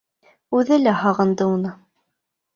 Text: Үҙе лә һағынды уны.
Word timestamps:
Үҙе 0.59 0.79
лә 0.85 0.95
һағынды 1.03 1.49
уны. 1.59 1.75